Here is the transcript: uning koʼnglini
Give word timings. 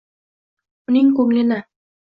uning 0.87 1.11
koʼnglini 1.21 1.59